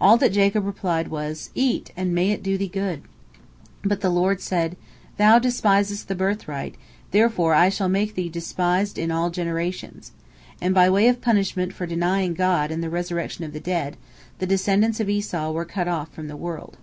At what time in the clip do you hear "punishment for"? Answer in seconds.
11.20-11.84